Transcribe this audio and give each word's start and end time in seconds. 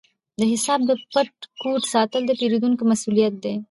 د 0.39 0.41
حساب 0.51 0.79
د 0.89 0.91
پټ 1.11 1.31
کوډ 1.61 1.81
ساتل 1.93 2.21
د 2.25 2.31
پیرودونکي 2.39 2.83
مسؤلیت 2.91 3.33
دی۔ 3.43 3.55